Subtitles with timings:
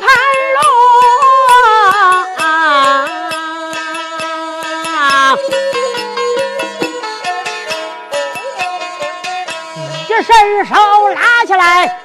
[0.00, 0.08] 盘
[0.54, 0.96] 龙。
[10.26, 10.74] 伸手
[11.08, 12.00] 拉起来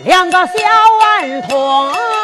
[0.00, 0.54] 两个小
[0.98, 2.19] 顽童。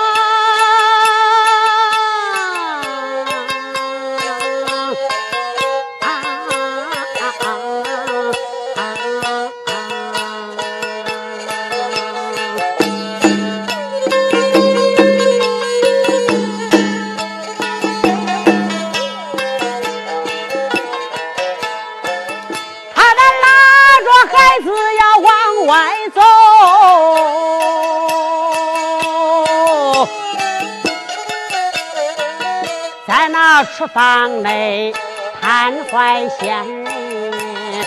[33.77, 34.95] 厨房内
[35.41, 37.87] 瘫怀仙人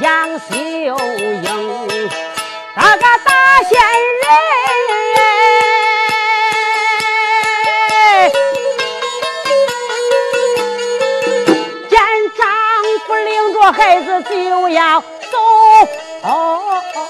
[0.00, 2.10] 杨秀英，
[2.76, 3.72] 那个大仙
[4.22, 4.26] 人，
[11.88, 11.92] 见
[12.36, 12.42] 丈
[13.06, 14.32] 夫领着孩子就
[14.68, 15.04] 要走。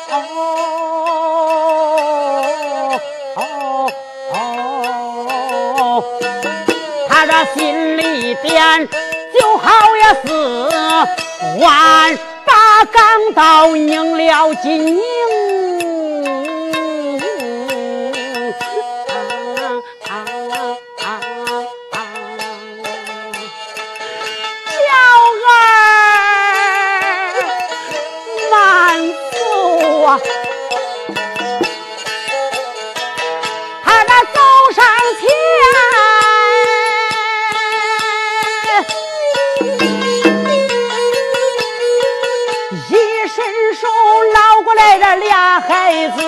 [0.06, 0.12] 心
[8.24, 8.88] 一点
[9.38, 10.32] 就好也是
[11.62, 14.54] 万把钢刀拧了
[45.16, 45.54] 俩。
[45.60, 46.20] 孩子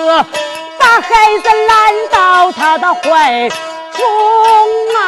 [0.79, 4.01] 把孩子揽到他的怀中
[4.95, 4.99] 啊！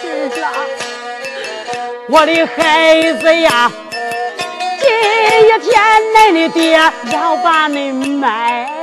[0.00, 0.44] 是啊，
[2.08, 3.70] 我的孩子呀，
[4.80, 4.88] 今
[5.60, 5.70] 天
[6.16, 6.72] 恁的爹
[7.12, 8.79] 要把你卖。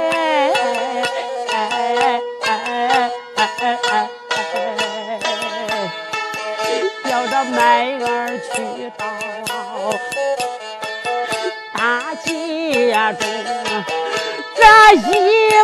[12.97, 13.21] 街中，
[14.55, 14.61] 这
[14.95, 15.07] 一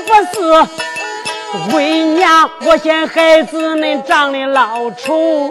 [0.06, 1.78] 不是为
[2.14, 5.50] 娘，我嫌孩子恁长得老丑。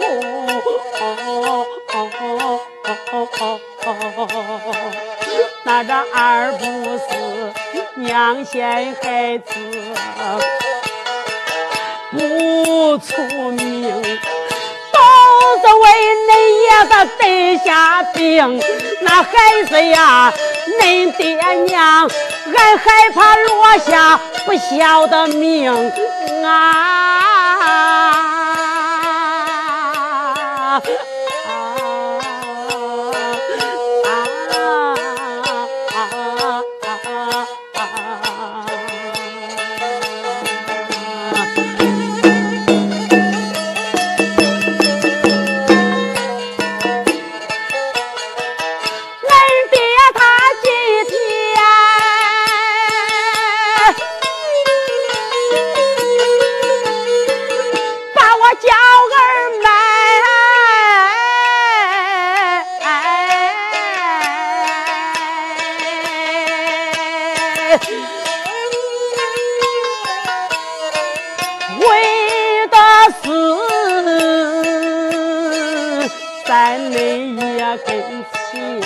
[5.65, 6.63] 那这二不
[6.97, 7.51] 是
[7.95, 9.53] 娘嫌孩子
[12.11, 13.11] 不出
[13.51, 14.19] 名。
[15.63, 15.85] 都为
[17.57, 18.61] 下病，
[19.01, 19.31] 那孩
[19.67, 20.33] 子呀，
[20.81, 21.35] 恁爹
[21.65, 22.09] 娘，
[22.55, 25.71] 俺害怕落下不孝的命
[26.43, 27.32] 啊！
[76.53, 77.89] 在恁爷跟
[78.51, 78.79] 前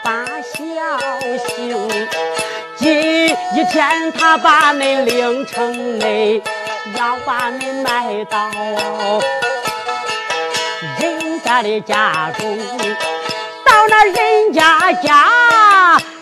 [0.00, 0.56] 发孝
[1.48, 1.76] 心。
[2.76, 3.26] 今
[3.56, 6.40] 一天他把恁领城内，
[6.96, 8.48] 要把恁卖到
[11.00, 12.56] 人家的家中，
[13.66, 15.26] 到那人家家，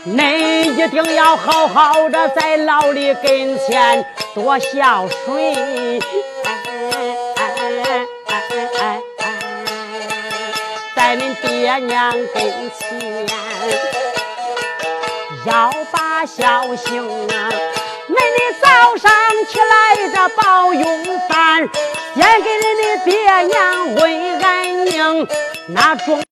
[0.06, 6.00] 恁一定要好好的在老李跟前多孝顺，
[11.08, 13.26] 在恁爹娘跟前。
[15.46, 17.48] 要把孝行啊！
[18.10, 19.10] 恁的早上
[19.48, 21.66] 起来这包用饭，
[22.14, 25.26] 先给恁的爹娘问安宁，
[25.68, 26.27] 那中。